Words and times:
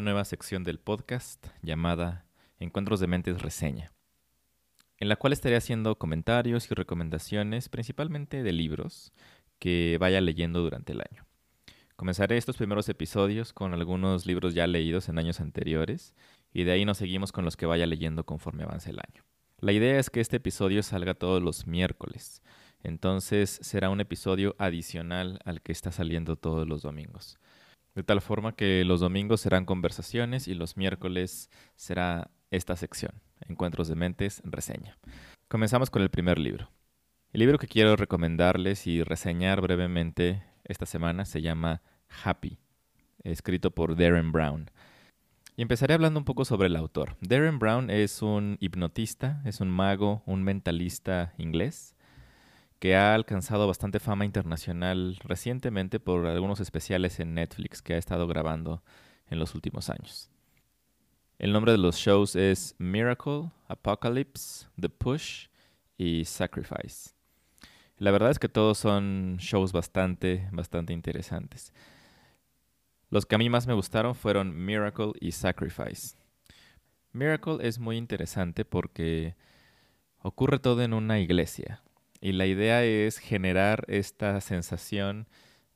nueva 0.00 0.24
sección 0.24 0.64
del 0.64 0.78
podcast 0.78 1.46
llamada 1.62 2.26
Encuentros 2.58 3.00
de 3.00 3.06
Mentes 3.06 3.40
Reseña, 3.40 3.92
en 4.98 5.08
la 5.08 5.16
cual 5.16 5.32
estaré 5.32 5.56
haciendo 5.56 5.96
comentarios 5.96 6.70
y 6.70 6.74
recomendaciones 6.74 7.68
principalmente 7.68 8.42
de 8.42 8.52
libros 8.52 9.12
que 9.58 9.96
vaya 10.00 10.20
leyendo 10.20 10.60
durante 10.60 10.92
el 10.92 11.00
año. 11.00 11.26
Comenzaré 11.96 12.36
estos 12.36 12.56
primeros 12.56 12.88
episodios 12.88 13.52
con 13.52 13.72
algunos 13.72 14.26
libros 14.26 14.54
ya 14.54 14.66
leídos 14.66 15.08
en 15.08 15.18
años 15.18 15.40
anteriores 15.40 16.14
y 16.52 16.64
de 16.64 16.72
ahí 16.72 16.84
nos 16.84 16.98
seguimos 16.98 17.32
con 17.32 17.44
los 17.44 17.56
que 17.56 17.66
vaya 17.66 17.86
leyendo 17.86 18.24
conforme 18.24 18.64
avance 18.64 18.90
el 18.90 18.98
año. 18.98 19.24
La 19.60 19.72
idea 19.72 19.98
es 19.98 20.10
que 20.10 20.20
este 20.20 20.36
episodio 20.36 20.82
salga 20.82 21.14
todos 21.14 21.42
los 21.42 21.66
miércoles, 21.66 22.42
entonces 22.82 23.58
será 23.62 23.88
un 23.88 24.00
episodio 24.00 24.54
adicional 24.58 25.38
al 25.44 25.62
que 25.62 25.72
está 25.72 25.90
saliendo 25.90 26.36
todos 26.36 26.68
los 26.68 26.82
domingos. 26.82 27.38
De 27.96 28.02
tal 28.02 28.20
forma 28.20 28.54
que 28.54 28.84
los 28.84 29.00
domingos 29.00 29.40
serán 29.40 29.64
conversaciones 29.64 30.48
y 30.48 30.54
los 30.54 30.76
miércoles 30.76 31.48
será 31.76 32.30
esta 32.50 32.76
sección, 32.76 33.22
Encuentros 33.48 33.88
de 33.88 33.94
Mentes, 33.94 34.42
reseña. 34.44 34.98
Comenzamos 35.48 35.88
con 35.88 36.02
el 36.02 36.10
primer 36.10 36.38
libro. 36.38 36.70
El 37.32 37.40
libro 37.40 37.56
que 37.56 37.68
quiero 37.68 37.96
recomendarles 37.96 38.86
y 38.86 39.02
reseñar 39.02 39.62
brevemente 39.62 40.42
esta 40.64 40.84
semana 40.84 41.24
se 41.24 41.40
llama 41.40 41.80
Happy, 42.22 42.58
escrito 43.24 43.70
por 43.70 43.96
Darren 43.96 44.30
Brown. 44.30 44.70
Y 45.56 45.62
empezaré 45.62 45.94
hablando 45.94 46.20
un 46.20 46.26
poco 46.26 46.44
sobre 46.44 46.66
el 46.66 46.76
autor. 46.76 47.16
Darren 47.22 47.58
Brown 47.58 47.88
es 47.88 48.20
un 48.20 48.58
hipnotista, 48.60 49.40
es 49.46 49.62
un 49.62 49.70
mago, 49.70 50.22
un 50.26 50.42
mentalista 50.42 51.32
inglés 51.38 51.95
que 52.78 52.94
ha 52.96 53.14
alcanzado 53.14 53.66
bastante 53.66 54.00
fama 54.00 54.24
internacional 54.24 55.18
recientemente 55.24 56.00
por 56.00 56.26
algunos 56.26 56.60
especiales 56.60 57.20
en 57.20 57.34
Netflix 57.34 57.82
que 57.82 57.94
ha 57.94 57.98
estado 57.98 58.26
grabando 58.26 58.82
en 59.28 59.38
los 59.38 59.54
últimos 59.54 59.90
años. 59.90 60.30
El 61.38 61.52
nombre 61.52 61.72
de 61.72 61.78
los 61.78 61.96
shows 61.96 62.36
es 62.36 62.74
Miracle, 62.78 63.50
Apocalypse, 63.68 64.66
The 64.80 64.88
Push 64.88 65.48
y 65.98 66.24
Sacrifice. 66.24 67.10
La 67.98 68.10
verdad 68.10 68.30
es 68.30 68.38
que 68.38 68.48
todos 68.48 68.78
son 68.78 69.36
shows 69.38 69.72
bastante, 69.72 70.48
bastante 70.52 70.92
interesantes. 70.92 71.72
Los 73.10 73.24
que 73.24 73.34
a 73.34 73.38
mí 73.38 73.48
más 73.48 73.66
me 73.66 73.74
gustaron 73.74 74.14
fueron 74.14 74.64
Miracle 74.64 75.12
y 75.20 75.32
Sacrifice. 75.32 76.16
Miracle 77.12 77.58
es 77.60 77.78
muy 77.78 77.96
interesante 77.96 78.64
porque 78.64 79.36
ocurre 80.18 80.58
todo 80.58 80.82
en 80.82 80.92
una 80.92 81.18
iglesia. 81.20 81.82
Y 82.26 82.32
la 82.32 82.46
idea 82.46 82.82
es 82.82 83.18
generar 83.18 83.84
esta 83.86 84.40
sensación 84.40 85.28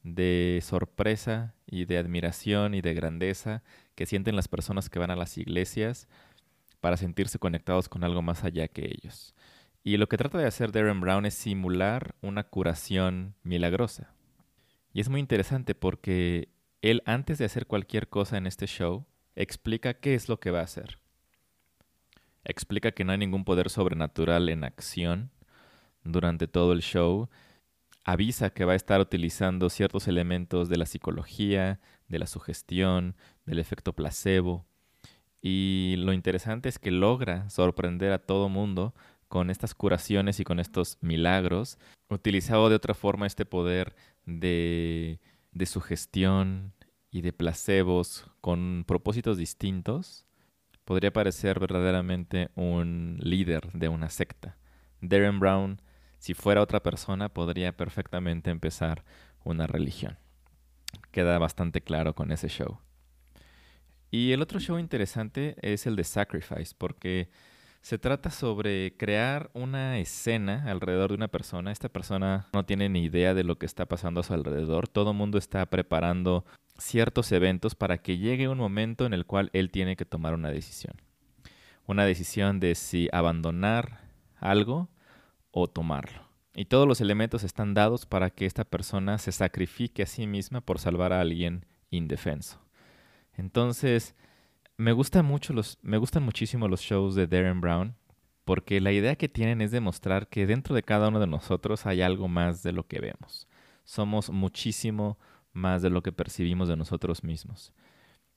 de 0.03 0.59
sorpresa 0.65 1.55
y 1.65 1.85
de 1.85 1.97
admiración 1.97 2.75
y 2.75 2.81
de 2.81 2.93
grandeza 2.93 3.63
que 3.95 4.05
sienten 4.05 4.35
las 4.35 4.49
personas 4.49 4.91
que 4.91 4.99
van 4.99 5.13
a 5.13 5.15
las 5.15 5.39
iglesias 5.39 6.09
para 6.81 6.97
sentirse 6.97 7.39
conectados 7.39 7.89
con 7.89 8.03
algo 8.03 8.21
más 8.21 8.43
allá 8.43 8.67
que 8.67 8.87
ellos. 8.87 9.33
Y 9.85 9.97
lo 9.97 10.09
que 10.09 10.17
trata 10.17 10.39
de 10.39 10.47
hacer 10.49 10.73
Darren 10.73 11.01
Brown 11.01 11.25
es 11.25 11.35
simular 11.35 12.17
una 12.21 12.43
curación 12.43 13.37
milagrosa. 13.45 14.13
Y 14.93 15.03
es 15.03 15.09
muy 15.09 15.21
interesante 15.21 15.77
porque 15.77 16.49
él 16.83 17.05
antes 17.07 17.39
de 17.39 17.45
hacer 17.45 17.67
cualquier 17.69 18.09
cosa 18.09 18.39
en 18.39 18.49
este 18.49 18.67
show 18.67 19.07
explica 19.37 19.95
qué 19.95 20.17
es 20.17 20.29
lo 20.29 20.41
que 20.41 20.51
va 20.51 20.59
a 20.59 20.65
hacer. 20.65 20.99
Explica 22.43 22.91
que 22.91 23.05
no 23.05 23.13
hay 23.13 23.19
ningún 23.19 23.45
poder 23.45 23.71
sobrenatural 23.71 24.49
en 24.49 24.65
acción 24.65 25.31
durante 26.05 26.47
todo 26.47 26.73
el 26.73 26.81
show. 26.81 27.29
Avisa 28.05 28.51
que 28.51 28.65
va 28.65 28.73
a 28.73 28.77
estar 28.77 29.01
utilizando 29.01 29.69
ciertos 29.71 30.09
elementos 30.09 30.69
de 30.69 30.77
la 30.77 30.87
psicología, 30.87 31.81
de 32.09 32.19
la 32.19 32.27
sugestión, 32.27 33.15
del 33.47 33.59
efecto 33.59 33.93
placebo. 33.93 34.67
Y 35.43 35.95
lo 35.99 36.13
interesante 36.13 36.69
es 36.69 36.79
que 36.79 36.91
logra 36.91 37.49
sorprender 37.51 38.13
a 38.13 38.19
todo 38.19 38.49
mundo 38.49 38.95
con 39.29 39.49
estas 39.49 39.75
curaciones 39.75 40.41
y 40.41 40.45
con 40.45 40.59
estos 40.59 40.99
milagros, 41.01 41.79
utilizado 42.09 42.69
de 42.69 42.75
otra 42.75 42.95
forma 42.95 43.27
este 43.27 43.47
poder 43.47 43.95
de, 44.27 45.21
de 45.53 45.67
sugestión 45.67 46.73
y 47.13 47.21
de 47.23 47.33
placebos 47.33 48.27
con 48.41 48.85
propósitos 48.87 49.39
distintos, 49.39 50.27
podría 50.85 51.13
parecer 51.13 51.61
verdaderamente 51.61 52.51
un 52.57 53.19
líder 53.21 53.71
de 53.73 53.89
una 53.89 54.11
secta. 54.11 54.57
Darren 55.01 55.39
Brown 55.39 55.81
si 56.21 56.35
fuera 56.35 56.61
otra 56.61 56.83
persona, 56.83 57.31
podría 57.31 57.75
perfectamente 57.75 58.51
empezar 58.51 59.05
una 59.43 59.67
religión. 59.67 60.19
Queda 61.13 61.39
bastante 61.39 61.81
claro 61.81 62.15
con 62.15 62.31
ese 62.31 62.49
show. 62.49 62.79
Y 64.11 64.33
el 64.33 64.43
otro 64.43 64.61
show 64.61 64.79
interesante 64.79 65.57
es 65.63 65.87
el 65.87 65.97
de 65.97 66.05
Sacrifice, 66.05 66.75
porque 66.77 67.31
se 67.81 67.99
trata 67.99 68.31
sobre 68.31 68.99
crear 68.99 69.51
una 69.55 69.99
escena 69.99 70.65
alrededor 70.71 71.09
de 71.09 71.15
una 71.15 71.29
persona. 71.29 71.73
Esta 71.73 71.89
persona 71.89 72.49
no 72.53 72.67
tiene 72.67 72.91
ni 72.91 73.05
idea 73.05 73.33
de 73.33 73.43
lo 73.43 73.59
que 73.59 73.65
está 73.65 73.87
pasando 73.87 74.21
a 74.21 74.25
su 74.25 74.35
alrededor. 74.35 74.89
Todo 74.89 75.13
el 75.13 75.17
mundo 75.17 75.39
está 75.39 75.65
preparando 75.71 76.45
ciertos 76.77 77.33
eventos 77.33 77.75
para 77.75 77.97
que 77.97 78.19
llegue 78.19 78.49
un 78.49 78.59
momento 78.59 79.07
en 79.07 79.15
el 79.15 79.25
cual 79.25 79.49
él 79.55 79.71
tiene 79.71 79.97
que 79.97 80.05
tomar 80.05 80.35
una 80.35 80.51
decisión. 80.51 81.01
Una 81.87 82.05
decisión 82.05 82.61
de 82.61 82.75
si 82.75 83.09
abandonar 83.11 84.03
algo 84.37 84.91
o 85.51 85.69
tomarlo. 85.69 86.29
Y 86.55 86.65
todos 86.65 86.87
los 86.87 87.01
elementos 87.01 87.45
están 87.45 87.75
dados 87.75 88.07
para 88.07 88.31
que 88.31 88.47
esta 88.47 88.65
persona 88.65 89.19
se 89.19 89.33
sacrifique 89.33 90.03
a 90.03 90.07
sí 90.07 90.27
misma 90.27 90.61
por 90.61 90.79
salvar 90.79 91.13
a 91.13 91.21
alguien 91.21 91.65
indefenso. 91.91 92.61
Entonces, 93.35 94.15
me, 94.77 94.93
gusta 94.93 95.23
mucho 95.23 95.53
los, 95.53 95.79
me 95.83 95.97
gustan 95.97 96.23
muchísimo 96.23 96.69
los 96.69 96.81
shows 96.81 97.15
de 97.15 97.27
Darren 97.27 97.61
Brown 97.61 97.95
porque 98.45 98.81
la 98.81 98.93
idea 98.93 99.17
que 99.17 99.29
tienen 99.29 99.61
es 99.61 99.71
demostrar 99.71 100.29
que 100.29 100.47
dentro 100.47 100.75
de 100.75 100.83
cada 100.83 101.09
uno 101.09 101.21
de 101.21 101.27
nosotros 101.27 101.87
hay 101.87 102.03
algo 102.03 102.27
más 102.27 102.63
de 102.63 102.73
lo 102.73 102.87
que 102.87 103.01
vemos. 103.01 103.47
Somos 103.85 104.31
muchísimo 104.31 105.19
más 105.53 105.83
de 105.83 105.91
lo 105.91 106.03
que 106.03 106.13
percibimos 106.13 106.69
de 106.69 106.77
nosotros 106.77 107.23
mismos. 107.23 107.73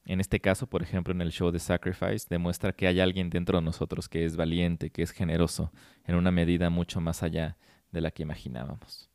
En 0.05 0.19
este 0.19 0.41
caso, 0.41 0.67
por 0.67 0.83
ejemplo, 0.83 1.13
en 1.13 1.21
el 1.21 1.31
show 1.31 1.51
de 1.51 1.59
Sacrifice, 1.59 2.27
demuestra 2.29 2.73
que 2.73 2.87
hay 2.87 2.99
alguien 2.99 3.29
dentro 3.29 3.59
de 3.59 3.63
nosotros 3.63 4.09
que 4.09 4.25
es 4.25 4.35
valiente, 4.35 4.89
que 4.89 5.01
es 5.01 5.11
generoso, 5.11 5.71
en 6.05 6.15
una 6.15 6.31
medida 6.31 6.69
mucho 6.69 6.99
más 6.99 7.23
allá 7.23 7.57
de 7.91 8.01
la 8.01 8.11
que 8.11 8.23
imaginábamos. 8.23 9.09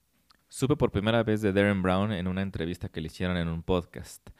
Supe 0.49 0.76
por 0.76 0.91
primera 0.91 1.22
vez 1.22 1.43
de 1.43 1.53
Darren 1.53 1.82
Brown 1.82 2.10
en 2.10 2.26
una 2.26 2.41
entrevista 2.41 2.88
que 2.88 3.03
le 3.03 3.09
hicieron 3.09 3.37
en 3.37 3.49
un 3.49 3.62
podcast. 3.62 4.31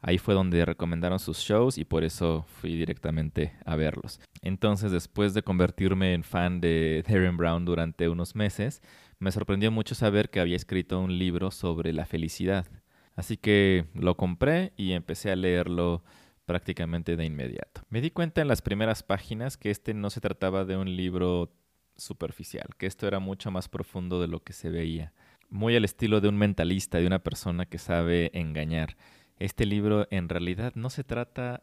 Ahí 0.00 0.18
fue 0.18 0.34
donde 0.34 0.64
recomendaron 0.64 1.18
sus 1.18 1.38
shows 1.38 1.78
y 1.78 1.84
por 1.84 2.04
eso 2.04 2.44
fui 2.60 2.76
directamente 2.76 3.54
a 3.64 3.74
verlos. 3.74 4.20
Entonces, 4.42 4.92
después 4.92 5.34
de 5.34 5.42
convertirme 5.42 6.14
en 6.14 6.22
fan 6.22 6.60
de 6.60 7.02
Darren 7.08 7.36
Brown 7.36 7.64
durante 7.64 8.08
unos 8.08 8.36
meses, 8.36 8.80
me 9.18 9.32
sorprendió 9.32 9.72
mucho 9.72 9.96
saber 9.96 10.30
que 10.30 10.38
había 10.38 10.54
escrito 10.54 11.00
un 11.00 11.18
libro 11.18 11.50
sobre 11.50 11.92
la 11.92 12.06
felicidad. 12.06 12.66
Así 13.16 13.38
que 13.38 13.86
lo 13.94 14.16
compré 14.16 14.72
y 14.76 14.92
empecé 14.92 15.32
a 15.32 15.36
leerlo 15.36 16.04
prácticamente 16.44 17.16
de 17.16 17.24
inmediato. 17.24 17.80
Me 17.88 18.02
di 18.02 18.10
cuenta 18.10 18.42
en 18.42 18.48
las 18.48 18.62
primeras 18.62 19.02
páginas 19.02 19.56
que 19.56 19.70
este 19.70 19.94
no 19.94 20.10
se 20.10 20.20
trataba 20.20 20.64
de 20.66 20.76
un 20.76 20.94
libro 20.94 21.50
superficial, 21.96 22.68
que 22.76 22.86
esto 22.86 23.08
era 23.08 23.18
mucho 23.18 23.50
más 23.50 23.68
profundo 23.68 24.20
de 24.20 24.28
lo 24.28 24.44
que 24.44 24.52
se 24.52 24.68
veía. 24.68 25.14
Muy 25.48 25.74
al 25.76 25.84
estilo 25.84 26.20
de 26.20 26.28
un 26.28 26.36
mentalista, 26.36 26.98
de 26.98 27.06
una 27.06 27.20
persona 27.20 27.64
que 27.64 27.78
sabe 27.78 28.30
engañar. 28.34 28.96
Este 29.38 29.64
libro 29.64 30.06
en 30.10 30.28
realidad 30.28 30.74
no 30.74 30.90
se 30.90 31.02
trata 31.02 31.62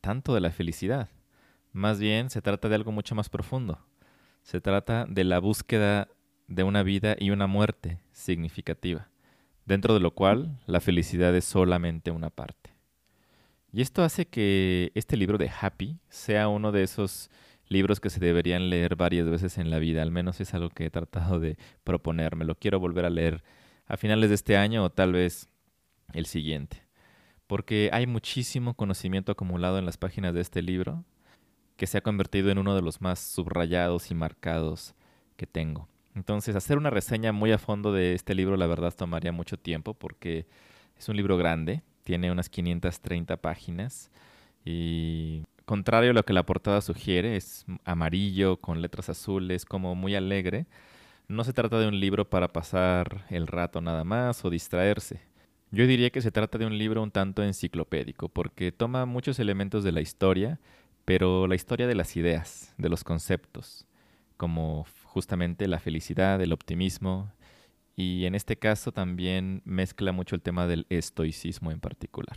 tanto 0.00 0.34
de 0.34 0.40
la 0.40 0.50
felicidad, 0.52 1.10
más 1.72 1.98
bien 1.98 2.30
se 2.30 2.40
trata 2.40 2.68
de 2.68 2.76
algo 2.76 2.92
mucho 2.92 3.14
más 3.14 3.28
profundo. 3.28 3.78
Se 4.42 4.60
trata 4.60 5.06
de 5.08 5.24
la 5.24 5.38
búsqueda 5.38 6.08
de 6.48 6.62
una 6.62 6.82
vida 6.82 7.16
y 7.18 7.30
una 7.30 7.46
muerte 7.46 7.98
significativa 8.12 9.08
dentro 9.66 9.94
de 9.94 10.00
lo 10.00 10.12
cual 10.12 10.58
la 10.66 10.80
felicidad 10.80 11.34
es 11.34 11.44
solamente 11.44 12.10
una 12.10 12.30
parte. 12.30 12.70
Y 13.72 13.80
esto 13.80 14.02
hace 14.02 14.26
que 14.26 14.92
este 14.94 15.16
libro 15.16 15.36
de 15.36 15.50
Happy 15.60 15.98
sea 16.08 16.48
uno 16.48 16.70
de 16.70 16.84
esos 16.84 17.30
libros 17.68 17.98
que 17.98 18.10
se 18.10 18.20
deberían 18.20 18.70
leer 18.70 18.94
varias 18.94 19.28
veces 19.28 19.58
en 19.58 19.70
la 19.70 19.78
vida, 19.78 20.02
al 20.02 20.10
menos 20.10 20.40
es 20.40 20.54
algo 20.54 20.70
que 20.70 20.86
he 20.86 20.90
tratado 20.90 21.40
de 21.40 21.56
proponerme, 21.82 22.44
lo 22.44 22.54
quiero 22.54 22.78
volver 22.78 23.04
a 23.04 23.10
leer 23.10 23.42
a 23.86 23.96
finales 23.96 24.28
de 24.28 24.36
este 24.36 24.56
año 24.56 24.84
o 24.84 24.90
tal 24.90 25.12
vez 25.12 25.48
el 26.12 26.26
siguiente, 26.26 26.86
porque 27.46 27.90
hay 27.92 28.06
muchísimo 28.06 28.74
conocimiento 28.74 29.32
acumulado 29.32 29.78
en 29.78 29.86
las 29.86 29.96
páginas 29.96 30.34
de 30.34 30.40
este 30.40 30.62
libro 30.62 31.04
que 31.76 31.86
se 31.86 31.98
ha 31.98 32.02
convertido 32.02 32.50
en 32.50 32.58
uno 32.58 32.74
de 32.74 32.82
los 32.82 33.00
más 33.00 33.18
subrayados 33.18 34.10
y 34.10 34.14
marcados 34.14 34.94
que 35.36 35.46
tengo. 35.46 35.88
Entonces, 36.14 36.54
hacer 36.56 36.78
una 36.78 36.90
reseña 36.90 37.32
muy 37.32 37.52
a 37.52 37.58
fondo 37.58 37.92
de 37.92 38.14
este 38.14 38.34
libro, 38.34 38.56
la 38.56 38.66
verdad, 38.66 38.94
tomaría 38.94 39.32
mucho 39.32 39.56
tiempo 39.56 39.94
porque 39.94 40.46
es 40.96 41.08
un 41.08 41.16
libro 41.16 41.36
grande, 41.36 41.82
tiene 42.04 42.30
unas 42.30 42.48
530 42.48 43.36
páginas 43.38 44.10
y 44.64 45.42
contrario 45.64 46.10
a 46.10 46.14
lo 46.14 46.24
que 46.24 46.32
la 46.32 46.46
portada 46.46 46.80
sugiere, 46.80 47.36
es 47.36 47.64
amarillo 47.84 48.58
con 48.58 48.80
letras 48.82 49.08
azules, 49.08 49.64
como 49.64 49.94
muy 49.94 50.14
alegre. 50.14 50.66
No 51.26 51.42
se 51.44 51.52
trata 51.52 51.78
de 51.78 51.88
un 51.88 51.98
libro 51.98 52.28
para 52.28 52.52
pasar 52.52 53.24
el 53.30 53.46
rato 53.46 53.80
nada 53.80 54.04
más 54.04 54.44
o 54.44 54.50
distraerse. 54.50 55.20
Yo 55.70 55.86
diría 55.86 56.10
que 56.10 56.20
se 56.20 56.30
trata 56.30 56.58
de 56.58 56.66
un 56.66 56.78
libro 56.78 57.02
un 57.02 57.10
tanto 57.10 57.42
enciclopédico, 57.42 58.28
porque 58.28 58.70
toma 58.70 59.06
muchos 59.06 59.38
elementos 59.40 59.82
de 59.82 59.92
la 59.92 60.00
historia, 60.00 60.60
pero 61.04 61.46
la 61.48 61.56
historia 61.56 61.86
de 61.86 61.94
las 61.94 62.16
ideas, 62.16 62.72
de 62.78 62.88
los 62.88 63.02
conceptos, 63.02 63.86
como 64.36 64.84
justamente 65.14 65.68
la 65.68 65.78
felicidad, 65.78 66.42
el 66.42 66.52
optimismo, 66.52 67.32
y 67.94 68.24
en 68.24 68.34
este 68.34 68.56
caso 68.56 68.90
también 68.90 69.62
mezcla 69.64 70.10
mucho 70.10 70.34
el 70.34 70.42
tema 70.42 70.66
del 70.66 70.86
estoicismo 70.88 71.70
en 71.70 71.78
particular. 71.78 72.36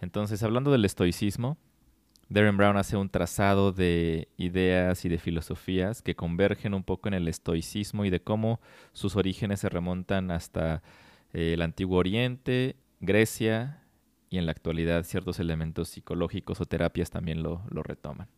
Entonces, 0.00 0.42
hablando 0.42 0.72
del 0.72 0.84
estoicismo, 0.84 1.56
Darren 2.28 2.56
Brown 2.56 2.76
hace 2.76 2.96
un 2.96 3.08
trazado 3.08 3.70
de 3.70 4.26
ideas 4.36 5.04
y 5.04 5.08
de 5.08 5.18
filosofías 5.18 6.02
que 6.02 6.16
convergen 6.16 6.74
un 6.74 6.82
poco 6.82 7.06
en 7.06 7.14
el 7.14 7.28
estoicismo 7.28 8.04
y 8.04 8.10
de 8.10 8.20
cómo 8.20 8.60
sus 8.92 9.14
orígenes 9.14 9.60
se 9.60 9.68
remontan 9.68 10.32
hasta 10.32 10.82
eh, 11.32 11.52
el 11.54 11.62
Antiguo 11.62 11.98
Oriente, 11.98 12.74
Grecia 12.98 13.84
y 14.28 14.38
en 14.38 14.46
la 14.46 14.52
actualidad 14.52 15.04
ciertos 15.04 15.38
elementos 15.38 15.88
psicológicos 15.88 16.60
o 16.60 16.66
terapias 16.66 17.10
también 17.10 17.44
lo, 17.44 17.62
lo 17.70 17.84
retoman. 17.84 18.28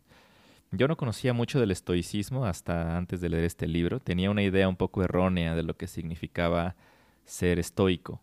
Yo 0.73 0.89
no 0.89 0.97
conocía 0.97 1.33
mucho 1.33 1.59
del 1.61 1.73
estoicismo 1.73 2.45
hasta 2.45 2.97
antes 2.97 3.21
de 3.21 3.29
leer 3.29 3.45
este 3.45 3.67
libro. 3.67 4.01
Tenía 4.01 4.31
una 4.31 4.43
idea 4.43 4.69
un 4.69 4.77
poco 4.77 5.03
errónea 5.03 5.55
de 5.55 5.63
lo 5.63 5.77
que 5.77 5.87
significaba 5.87 6.77
ser 7.25 7.59
estoico. 7.59 8.21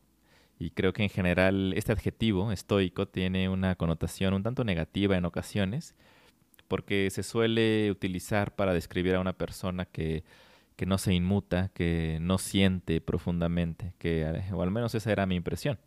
Y 0.59 0.71
creo 0.71 0.93
que 0.93 1.03
en 1.03 1.09
general 1.09 1.73
este 1.75 1.91
adjetivo, 1.91 2.51
estoico, 2.51 3.07
tiene 3.07 3.49
una 3.49 3.75
connotación 3.75 4.33
un 4.33 4.43
tanto 4.43 4.63
negativa 4.63 5.17
en 5.17 5.25
ocasiones, 5.25 5.95
porque 6.67 7.09
se 7.11 7.23
suele 7.23 7.91
utilizar 7.91 8.55
para 8.55 8.73
describir 8.73 9.15
a 9.15 9.19
una 9.19 9.33
persona 9.33 9.85
que 9.85 10.23
que 10.77 10.85
no 10.85 10.99
se 10.99 11.13
inmuta, 11.13 11.71
que 11.73 12.19
no 12.21 12.37
siente 12.37 13.01
profundamente, 13.01 13.93
que, 13.97 14.25
o 14.53 14.61
al 14.61 14.71
menos 14.71 14.93
esa 14.95 15.11
era 15.11 15.25
mi 15.25 15.35
impresión. 15.35 15.79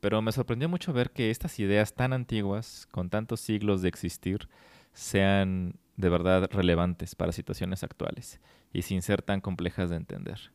Pero 0.00 0.22
me 0.22 0.32
sorprendió 0.32 0.66
mucho 0.68 0.94
ver 0.94 1.10
que 1.10 1.30
estas 1.30 1.60
ideas 1.60 1.94
tan 1.94 2.14
antiguas, 2.14 2.88
con 2.90 3.10
tantos 3.10 3.40
siglos 3.40 3.82
de 3.82 3.90
existir, 3.90 4.48
sean 4.94 5.74
de 6.00 6.08
verdad 6.08 6.48
relevantes 6.50 7.14
para 7.14 7.32
situaciones 7.32 7.84
actuales 7.84 8.40
y 8.72 8.82
sin 8.82 9.02
ser 9.02 9.22
tan 9.22 9.40
complejas 9.40 9.90
de 9.90 9.96
entender. 9.96 10.50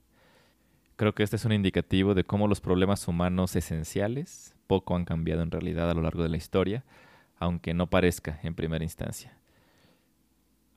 Creo 0.96 1.14
que 1.14 1.24
este 1.24 1.36
es 1.36 1.46
un 1.46 1.52
indicativo 1.52 2.14
de 2.14 2.24
cómo 2.24 2.48
los 2.48 2.62
problemas 2.62 3.08
humanos 3.08 3.56
esenciales 3.56 4.56
poco 4.68 4.96
han 4.96 5.06
cambiado 5.06 5.42
en 5.42 5.52
realidad 5.52 5.90
a 5.90 5.94
lo 5.94 6.02
largo 6.02 6.24
de 6.24 6.30
la 6.30 6.38
historia, 6.38 6.84
aunque 7.38 7.74
no 7.74 7.90
parezca 7.90 8.40
en 8.44 8.56
primera 8.56 8.84
instancia. 8.84 9.38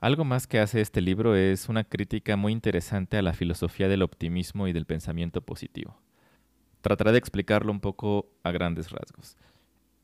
Algo 0.00 0.24
más 0.24 0.46
que 0.46 0.60
hace 0.60 0.80
este 0.80 1.00
libro 1.00 1.34
es 1.34 1.68
una 1.68 1.84
crítica 1.84 2.36
muy 2.36 2.52
interesante 2.52 3.16
a 3.16 3.22
la 3.22 3.32
filosofía 3.32 3.88
del 3.88 4.02
optimismo 4.02 4.68
y 4.68 4.72
del 4.72 4.86
pensamiento 4.86 5.40
positivo. 5.40 6.00
Trataré 6.82 7.12
de 7.12 7.18
explicarlo 7.18 7.72
un 7.72 7.80
poco 7.80 8.30
a 8.44 8.52
grandes 8.52 8.90
rasgos. 8.90 9.36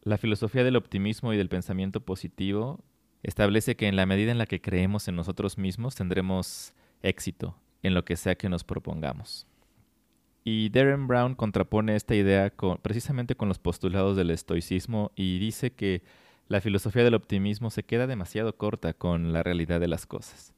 La 0.02 0.18
filosofía 0.18 0.64
del 0.64 0.76
optimismo 0.76 1.32
y 1.32 1.36
del 1.36 1.48
pensamiento 1.48 2.00
positivo 2.00 2.80
establece 3.24 3.74
que 3.74 3.88
en 3.88 3.96
la 3.96 4.06
medida 4.06 4.30
en 4.30 4.38
la 4.38 4.46
que 4.46 4.60
creemos 4.60 5.08
en 5.08 5.16
nosotros 5.16 5.58
mismos 5.58 5.96
tendremos 5.96 6.74
éxito 7.02 7.56
en 7.82 7.94
lo 7.94 8.04
que 8.04 8.16
sea 8.16 8.36
que 8.36 8.48
nos 8.48 8.62
propongamos. 8.62 9.46
Y 10.44 10.68
Darren 10.68 11.06
Brown 11.06 11.34
contrapone 11.34 11.96
esta 11.96 12.14
idea 12.14 12.52
precisamente 12.82 13.34
con 13.34 13.48
los 13.48 13.58
postulados 13.58 14.16
del 14.16 14.30
estoicismo 14.30 15.10
y 15.16 15.38
dice 15.38 15.72
que 15.72 16.02
la 16.48 16.60
filosofía 16.60 17.02
del 17.02 17.14
optimismo 17.14 17.70
se 17.70 17.82
queda 17.82 18.06
demasiado 18.06 18.56
corta 18.56 18.92
con 18.92 19.32
la 19.32 19.42
realidad 19.42 19.80
de 19.80 19.88
las 19.88 20.04
cosas. 20.04 20.52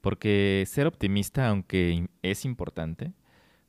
Porque 0.00 0.64
ser 0.68 0.86
optimista, 0.86 1.48
aunque 1.48 2.08
es 2.22 2.44
importante, 2.44 3.12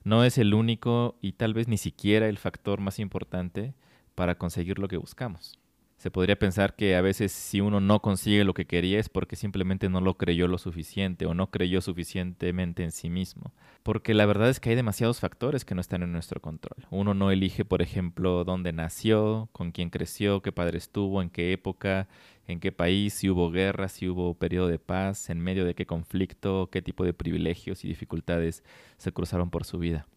no 0.03 0.23
es 0.23 0.38
el 0.38 0.53
único 0.53 1.18
y 1.21 1.33
tal 1.33 1.56
vez 1.56 1.68
ni 1.68 1.77
siquiera 1.77 2.27
el 2.27 2.38
factor 2.38 2.79
más 2.79 3.00
importante 3.00 3.73
para 4.13 4.35
conseguir 4.35 4.77
lo 4.77 4.88
que 4.88 4.97
buscamos. 4.97 5.61
Se 6.01 6.09
podría 6.09 6.36
pensar 6.36 6.75
que 6.75 6.95
a 6.95 7.01
veces 7.01 7.31
si 7.31 7.62
uno 7.62 7.80
no 7.80 8.01
consigue 8.01 8.44
lo 8.44 8.56
que 8.56 8.65
quería 8.65 9.00
es 9.00 9.07
porque 9.07 9.36
simplemente 9.36 9.88
no 9.88 10.01
lo 10.01 10.18
creyó 10.18 10.48
lo 10.48 10.57
suficiente 10.57 11.27
o 11.27 11.36
no 11.36 11.51
creyó 11.51 11.80
suficientemente 11.80 12.83
en 12.83 12.92
sí 12.92 13.12
mismo. 13.12 13.53
Porque 13.83 14.15
la 14.15 14.25
verdad 14.25 14.50
es 14.50 14.59
que 14.59 14.71
hay 14.71 14.75
demasiados 14.75 15.19
factores 15.19 15.63
que 15.63 15.75
no 15.75 15.81
están 15.81 16.01
en 16.01 16.12
nuestro 16.12 16.42
control. 16.42 16.88
Uno 16.89 17.13
no 17.13 17.30
elige, 17.30 17.65
por 17.65 17.83
ejemplo, 17.83 18.44
dónde 18.45 18.74
nació, 18.74 19.50
con 19.51 19.71
quién 19.71 19.92
creció, 19.92 20.42
qué 20.42 20.51
padres 20.51 20.89
tuvo, 20.89 21.21
en 21.21 21.30
qué 21.30 21.53
época, 21.53 22.07
en 22.47 22.59
qué 22.59 22.71
país, 22.71 23.13
si 23.13 23.30
hubo 23.30 23.51
guerra, 23.51 23.88
si 23.88 24.09
hubo 24.09 24.33
periodo 24.33 24.69
de 24.69 24.80
paz, 24.80 25.30
en 25.30 25.39
medio 25.39 25.65
de 25.65 25.75
qué 25.75 25.86
conflicto, 25.86 26.71
qué 26.71 26.81
tipo 26.81 27.04
de 27.04 27.13
privilegios 27.13 27.86
y 27.86 27.88
dificultades 27.88 28.63
se 28.97 29.12
cruzaron 29.12 29.51
por 29.51 29.65
su 29.65 29.77
vida. 29.77 30.07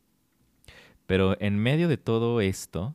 Pero 1.05 1.37
en 1.43 1.59
medio 1.59 1.89
de 1.89 1.99
todo 1.99 2.41
esto, 2.41 2.95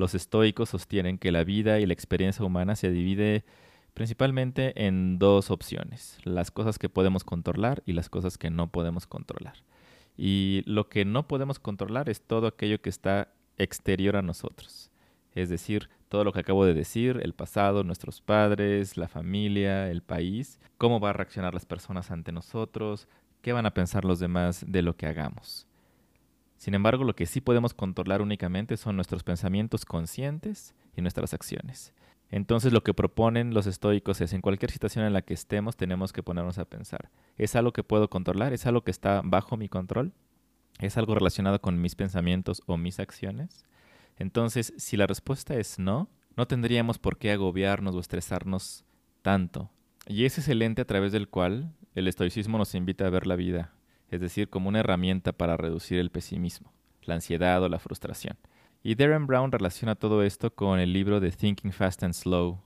los 0.00 0.14
estoicos 0.14 0.70
sostienen 0.70 1.18
que 1.18 1.30
la 1.30 1.44
vida 1.44 1.78
y 1.78 1.86
la 1.86 1.92
experiencia 1.92 2.44
humana 2.44 2.74
se 2.74 2.90
divide 2.90 3.44
principalmente 3.94 4.86
en 4.86 5.18
dos 5.18 5.50
opciones, 5.50 6.18
las 6.24 6.50
cosas 6.50 6.78
que 6.78 6.88
podemos 6.88 7.22
controlar 7.22 7.82
y 7.86 7.92
las 7.92 8.08
cosas 8.08 8.38
que 8.38 8.50
no 8.50 8.68
podemos 8.68 9.06
controlar. 9.06 9.54
Y 10.16 10.62
lo 10.66 10.88
que 10.88 11.04
no 11.04 11.28
podemos 11.28 11.58
controlar 11.58 12.08
es 12.08 12.22
todo 12.22 12.46
aquello 12.46 12.80
que 12.80 12.88
está 12.88 13.28
exterior 13.58 14.16
a 14.16 14.22
nosotros. 14.22 14.90
Es 15.34 15.48
decir, 15.48 15.88
todo 16.08 16.24
lo 16.24 16.32
que 16.32 16.40
acabo 16.40 16.64
de 16.64 16.74
decir, 16.74 17.20
el 17.22 17.34
pasado, 17.34 17.84
nuestros 17.84 18.20
padres, 18.20 18.96
la 18.96 19.06
familia, 19.06 19.90
el 19.90 20.02
país, 20.02 20.58
cómo 20.78 20.98
van 20.98 21.10
a 21.10 21.12
reaccionar 21.12 21.54
las 21.54 21.66
personas 21.66 22.10
ante 22.10 22.32
nosotros, 22.32 23.06
qué 23.42 23.52
van 23.52 23.66
a 23.66 23.74
pensar 23.74 24.04
los 24.04 24.18
demás 24.18 24.64
de 24.66 24.82
lo 24.82 24.96
que 24.96 25.06
hagamos. 25.06 25.66
Sin 26.60 26.74
embargo, 26.74 27.04
lo 27.04 27.16
que 27.16 27.24
sí 27.24 27.40
podemos 27.40 27.72
controlar 27.72 28.20
únicamente 28.20 28.76
son 28.76 28.94
nuestros 28.94 29.22
pensamientos 29.22 29.86
conscientes 29.86 30.74
y 30.94 31.00
nuestras 31.00 31.32
acciones. 31.32 31.94
Entonces 32.28 32.74
lo 32.74 32.82
que 32.82 32.92
proponen 32.92 33.54
los 33.54 33.66
estoicos 33.66 34.20
es 34.20 34.34
en 34.34 34.42
cualquier 34.42 34.70
situación 34.70 35.06
en 35.06 35.14
la 35.14 35.22
que 35.22 35.32
estemos 35.32 35.78
tenemos 35.78 36.12
que 36.12 36.22
ponernos 36.22 36.58
a 36.58 36.66
pensar, 36.66 37.08
¿es 37.38 37.56
algo 37.56 37.72
que 37.72 37.82
puedo 37.82 38.10
controlar? 38.10 38.52
¿Es 38.52 38.66
algo 38.66 38.84
que 38.84 38.90
está 38.90 39.22
bajo 39.24 39.56
mi 39.56 39.70
control? 39.70 40.12
¿Es 40.80 40.98
algo 40.98 41.14
relacionado 41.14 41.62
con 41.62 41.80
mis 41.80 41.94
pensamientos 41.94 42.60
o 42.66 42.76
mis 42.76 43.00
acciones? 43.00 43.64
Entonces, 44.18 44.74
si 44.76 44.98
la 44.98 45.06
respuesta 45.06 45.54
es 45.54 45.78
no, 45.78 46.10
no 46.36 46.46
tendríamos 46.46 46.98
por 46.98 47.16
qué 47.16 47.32
agobiarnos 47.32 47.94
o 47.94 48.00
estresarnos 48.00 48.84
tanto. 49.22 49.70
Y 50.06 50.26
ese 50.26 50.42
es 50.42 50.48
el 50.48 50.60
ente 50.60 50.82
a 50.82 50.86
través 50.86 51.10
del 51.10 51.30
cual 51.30 51.72
el 51.94 52.06
estoicismo 52.06 52.58
nos 52.58 52.74
invita 52.74 53.06
a 53.06 53.10
ver 53.10 53.26
la 53.26 53.36
vida 53.36 53.72
es 54.10 54.20
decir, 54.20 54.48
como 54.48 54.68
una 54.68 54.80
herramienta 54.80 55.32
para 55.32 55.56
reducir 55.56 55.98
el 55.98 56.10
pesimismo, 56.10 56.72
la 57.02 57.14
ansiedad 57.14 57.62
o 57.62 57.68
la 57.68 57.78
frustración. 57.78 58.36
Y 58.82 58.94
Darren 58.94 59.26
Brown 59.26 59.52
relaciona 59.52 59.94
todo 59.94 60.22
esto 60.22 60.54
con 60.54 60.78
el 60.78 60.92
libro 60.92 61.20
de 61.20 61.30
Thinking 61.30 61.72
Fast 61.72 62.02
and 62.02 62.14
Slow 62.14 62.60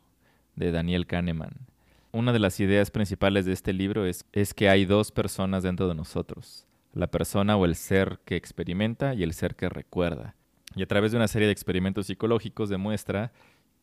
de 0.56 0.70
Daniel 0.70 1.06
Kahneman. 1.06 1.66
Una 2.12 2.32
de 2.32 2.38
las 2.38 2.60
ideas 2.60 2.90
principales 2.90 3.44
de 3.44 3.52
este 3.52 3.72
libro 3.72 4.06
es, 4.06 4.24
es 4.32 4.54
que 4.54 4.68
hay 4.68 4.84
dos 4.84 5.10
personas 5.10 5.64
dentro 5.64 5.88
de 5.88 5.96
nosotros, 5.96 6.66
la 6.92 7.08
persona 7.08 7.56
o 7.56 7.64
el 7.64 7.74
ser 7.74 8.20
que 8.24 8.36
experimenta 8.36 9.14
y 9.14 9.24
el 9.24 9.32
ser 9.32 9.56
que 9.56 9.68
recuerda. 9.68 10.36
Y 10.76 10.82
a 10.82 10.86
través 10.86 11.10
de 11.10 11.18
una 11.18 11.28
serie 11.28 11.46
de 11.46 11.52
experimentos 11.52 12.06
psicológicos 12.06 12.68
demuestra 12.68 13.32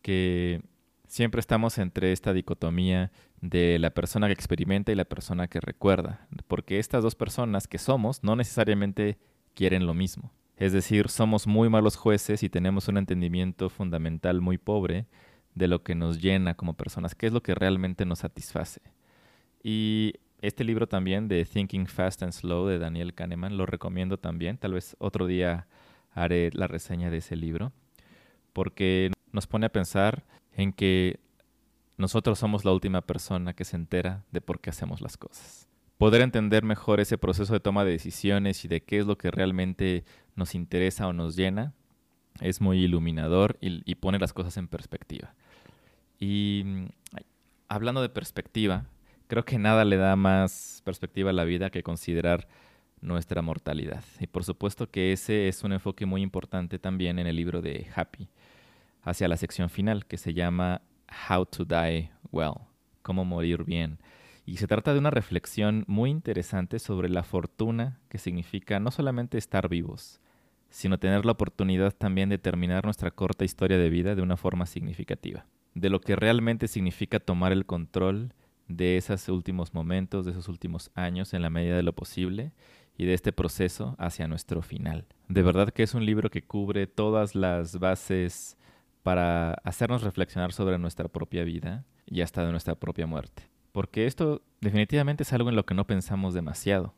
que 0.02 0.62
siempre 1.12 1.42
estamos 1.42 1.78
entre 1.78 2.14
esta 2.14 2.32
dicotomía 2.32 3.12
de 3.42 3.80
la 3.80 3.90
persona 3.90 4.28
que 4.28 4.34
experimenta 4.34 4.94
y 4.94 4.96
la 4.96 5.04
persona 5.04 5.50
que 5.50 5.60
recuerda, 5.60 6.26
porque 6.48 6.80
estas 6.80 7.04
dos 7.04 7.16
personas 7.16 7.68
que 7.68 7.80
somos 7.80 8.24
no 8.24 8.38
necesariamente 8.38 9.18
quieren 9.54 9.86
lo 9.86 9.94
mismo. 9.94 10.32
Es 10.56 10.72
decir, 10.72 11.10
somos 11.10 11.48
muy 11.48 11.68
malos 11.68 11.98
jueces 11.98 12.44
y 12.44 12.50
tenemos 12.50 12.88
un 12.88 12.98
entendimiento 12.98 13.70
fundamental 13.70 14.40
muy 14.40 14.58
pobre 14.58 15.06
de 15.54 15.68
lo 15.68 15.84
que 15.84 15.96
nos 15.96 16.22
llena 16.22 16.54
como 16.54 16.76
personas, 16.76 17.14
qué 17.14 17.28
es 17.28 17.34
lo 17.34 17.44
que 17.44 17.56
realmente 17.56 18.06
nos 18.06 18.20
satisface. 18.20 18.80
Y 19.62 20.14
este 20.42 20.64
libro 20.64 20.88
también 20.88 21.28
de 21.28 21.44
Thinking 21.44 21.88
Fast 21.88 22.24
and 22.24 22.32
Slow 22.32 22.68
de 22.68 22.80
Daniel 22.80 23.14
Kahneman 23.14 23.58
lo 23.58 23.66
recomiendo 23.66 24.18
también, 24.18 24.58
tal 24.58 24.76
vez 24.76 24.96
otro 24.98 25.28
día 25.28 25.68
haré 26.14 26.52
la 26.54 26.68
reseña 26.68 27.10
de 27.10 27.18
ese 27.18 27.36
libro, 27.36 27.74
porque 28.54 29.12
nos 29.34 29.46
pone 29.46 29.66
a 29.66 29.72
pensar 29.74 30.24
en 30.56 30.74
que 30.74 31.20
nosotros 31.98 32.40
somos 32.40 32.66
la 32.66 32.72
última 32.72 33.02
persona 33.02 33.54
que 33.54 33.66
se 33.66 33.76
entera 33.76 34.24
de 34.32 34.42
por 34.42 34.60
qué 34.60 34.72
hacemos 34.72 35.02
las 35.02 35.18
cosas. 35.18 35.68
Poder 35.98 36.22
entender 36.22 36.64
mejor 36.64 37.00
ese 37.00 37.18
proceso 37.18 37.54
de 37.54 37.60
toma 37.60 37.86
de 37.86 37.92
decisiones 37.92 38.66
y 38.66 38.68
de 38.68 38.82
qué 38.82 38.98
es 38.98 39.06
lo 39.06 39.18
que 39.18 39.30
realmente 39.30 40.04
nos 40.36 40.56
interesa 40.56 41.08
o 41.08 41.14
nos 41.14 41.36
llena 41.36 41.74
es 42.40 42.62
muy 42.62 42.80
iluminador 42.80 43.58
y, 43.62 43.96
pone 43.96 44.18
las 44.18 44.34
cosas 44.34 44.58
en 44.58 44.68
perspectiva. 44.68 45.36
Y 46.20 46.66
hablando 47.68 48.02
de 48.02 48.10
perspectiva, 48.10 48.86
creo 49.28 49.46
que 49.46 49.60
nada 49.60 49.86
le 49.86 49.98
da 49.98 50.16
más 50.16 50.82
perspectiva 50.84 51.30
a 51.30 51.34
la 51.34 51.44
vida 51.44 51.70
que 51.70 51.84
considerar 51.84 52.48
nuestra 53.02 53.42
mortalidad. 53.42 54.04
Y 54.20 54.28
por 54.28 54.44
supuesto 54.44 54.90
que 54.90 55.12
ese 55.12 55.48
es 55.48 55.64
un 55.64 55.74
enfoque 55.74 56.06
muy 56.06 56.22
importante 56.22 56.80
también 56.80 57.20
en 57.20 57.28
el 57.28 57.36
libro 57.36 57.62
de 57.62 57.88
Happy, 57.96 58.28
hacia 59.04 59.28
la 59.28 59.38
sección 59.38 59.70
final 59.70 60.06
que 60.06 60.18
se 60.18 60.34
llama 60.34 60.82
How 61.30 61.46
to 61.46 61.66
Die 61.66 62.12
Well, 62.32 62.54
cómo 63.02 63.26
morir 63.26 63.64
bien. 63.64 64.00
Y 64.46 64.58
se 64.58 64.68
trata 64.68 64.94
de 64.94 65.00
una 65.00 65.12
reflexión 65.12 65.84
muy 65.88 66.10
interesante 66.10 66.80
sobre 66.80 67.10
la 67.10 67.24
fortuna 67.24 68.00
que 68.10 68.18
significa 68.18 68.80
no 68.80 68.92
solamente 68.92 69.38
estar 69.38 69.70
vivos, 69.70 70.20
sino 70.70 70.98
tener 70.98 71.26
la 71.26 71.34
oportunidad 71.34 71.94
también 71.94 72.30
de 72.30 72.38
terminar 72.38 72.86
nuestra 72.86 73.12
corta 73.12 73.46
historia 73.46 73.78
de 73.78 73.90
vida 73.90 74.16
de 74.16 74.22
una 74.22 74.38
forma 74.38 74.66
significativa, 74.66 75.46
de 75.76 75.90
lo 75.90 76.02
que 76.02 76.16
realmente 76.16 76.68
significa 76.68 77.20
tomar 77.20 77.52
el 77.52 77.66
control 77.66 78.34
de 78.68 78.98
esos 78.98 79.28
últimos 79.30 79.74
momentos, 79.74 80.26
de 80.26 80.32
esos 80.32 80.48
últimos 80.48 80.92
años 80.96 81.34
en 81.34 81.42
la 81.42 81.50
medida 81.50 81.76
de 81.76 81.84
lo 81.84 81.94
posible 81.94 82.54
y 82.98 83.06
de 83.06 83.14
este 83.14 83.32
proceso 83.32 83.96
hacia 84.00 84.28
nuestro 84.28 84.62
final. 84.62 85.06
De 85.28 85.42
verdad 85.42 85.70
que 85.70 85.84
es 85.84 85.94
un 85.94 86.06
libro 86.06 86.30
que 86.30 86.44
cubre 86.44 86.88
todas 86.88 87.36
las 87.36 87.80
bases 87.80 88.58
para 89.04 89.54
hacernos 89.64 90.04
reflexionar 90.04 90.54
sobre 90.54 90.78
nuestra 90.78 91.08
propia 91.08 91.44
vida 91.44 91.86
y 92.06 92.22
hasta 92.22 92.46
de 92.46 92.52
nuestra 92.52 92.76
propia 92.76 93.08
muerte. 93.08 93.50
Porque 93.72 94.06
esto 94.06 94.42
definitivamente 94.60 95.24
es 95.24 95.34
algo 95.34 95.50
en 95.50 95.56
lo 95.56 95.66
que 95.66 95.74
no 95.74 95.88
pensamos 95.88 96.34
demasiado. 96.34 96.96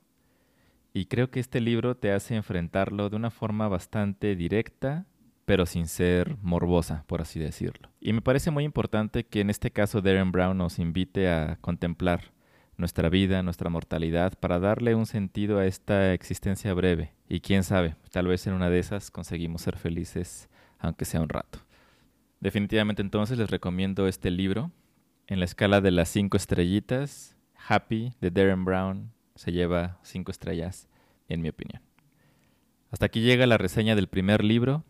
Y 0.93 1.05
creo 1.05 1.31
que 1.31 1.39
este 1.39 1.59
libro 1.59 1.95
te 1.95 2.11
hace 2.11 2.35
enfrentarlo 2.35 3.09
de 3.09 3.15
una 3.15 3.31
forma 3.31 3.67
bastante 3.67 4.35
directa, 4.35 5.05
pero 5.45 5.65
sin 5.65 5.87
ser 5.87 6.37
morbosa, 6.41 7.03
por 7.07 7.21
así 7.21 7.39
decirlo. 7.39 7.89
Y 7.99 8.13
me 8.13 8.21
parece 8.21 8.51
muy 8.51 8.63
importante 8.63 9.25
que 9.25 9.41
en 9.41 9.49
este 9.49 9.71
caso 9.71 10.01
Darren 10.01 10.31
Brown 10.31 10.57
nos 10.57 10.79
invite 10.79 11.29
a 11.29 11.57
contemplar 11.61 12.31
nuestra 12.77 13.09
vida, 13.09 13.43
nuestra 13.43 13.69
mortalidad, 13.69 14.33
para 14.39 14.59
darle 14.59 14.95
un 14.95 15.05
sentido 15.05 15.59
a 15.59 15.65
esta 15.65 16.13
existencia 16.13 16.73
breve. 16.73 17.13
Y 17.27 17.39
quién 17.39 17.63
sabe, 17.63 17.95
tal 18.11 18.27
vez 18.27 18.45
en 18.47 18.53
una 18.53 18.69
de 18.69 18.79
esas 18.79 19.11
conseguimos 19.11 19.61
ser 19.61 19.77
felices, 19.77 20.49
aunque 20.79 21.05
sea 21.05 21.21
un 21.21 21.29
rato. 21.29 21.59
Definitivamente 22.43 23.01
entonces 23.01 23.37
les 23.37 23.49
recomiendo 23.49 24.05
este 24.05 24.29
libro. 24.29 24.69
En 25.27 25.39
la 25.39 25.45
escala 25.45 25.79
de 25.79 25.91
las 25.91 26.09
cinco 26.09 26.35
estrellitas, 26.35 27.37
Happy 27.69 28.11
de 28.19 28.31
Darren 28.31 28.65
Brown 28.65 29.13
se 29.35 29.53
lleva 29.53 29.97
cinco 30.03 30.29
estrellas, 30.29 30.89
en 31.29 31.41
mi 31.41 31.47
opinión. 31.47 31.81
Hasta 32.91 33.05
aquí 33.05 33.21
llega 33.21 33.47
la 33.47 33.57
reseña 33.57 33.95
del 33.95 34.09
primer 34.09 34.43
libro 34.43 34.83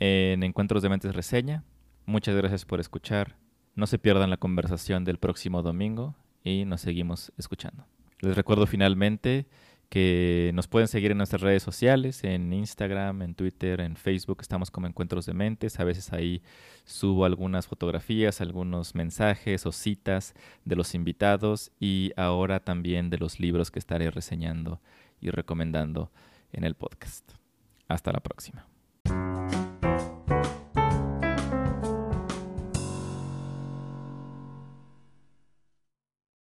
en 0.00 0.42
Encuentros 0.42 0.82
de 0.82 0.88
Mentes 0.88 1.14
Reseña. 1.14 1.62
Muchas 2.06 2.34
gracias 2.34 2.64
por 2.64 2.80
escuchar. 2.80 3.36
No 3.76 3.86
se 3.86 4.00
pierdan 4.00 4.28
la 4.28 4.38
conversación 4.38 5.04
del 5.04 5.18
próximo 5.18 5.62
domingo 5.62 6.16
y 6.42 6.64
nos 6.64 6.80
seguimos 6.80 7.32
escuchando. 7.38 7.86
Les 8.18 8.34
recuerdo 8.34 8.66
finalmente 8.66 9.46
que 9.90 10.52
nos 10.54 10.68
pueden 10.68 10.86
seguir 10.86 11.10
en 11.10 11.18
nuestras 11.18 11.42
redes 11.42 11.64
sociales, 11.64 12.22
en 12.22 12.52
Instagram, 12.52 13.22
en 13.22 13.34
Twitter, 13.34 13.80
en 13.80 13.96
Facebook, 13.96 14.38
estamos 14.40 14.70
como 14.70 14.86
Encuentros 14.86 15.26
de 15.26 15.34
Mentes, 15.34 15.80
a 15.80 15.84
veces 15.84 16.12
ahí 16.12 16.42
subo 16.84 17.24
algunas 17.24 17.66
fotografías, 17.66 18.40
algunos 18.40 18.94
mensajes 18.94 19.66
o 19.66 19.72
citas 19.72 20.34
de 20.64 20.76
los 20.76 20.94
invitados 20.94 21.72
y 21.80 22.12
ahora 22.16 22.60
también 22.60 23.10
de 23.10 23.18
los 23.18 23.40
libros 23.40 23.72
que 23.72 23.80
estaré 23.80 24.12
reseñando 24.12 24.80
y 25.20 25.30
recomendando 25.30 26.12
en 26.52 26.62
el 26.62 26.76
podcast. 26.76 27.32
Hasta 27.88 28.12
la 28.12 28.20
próxima. 28.20 28.69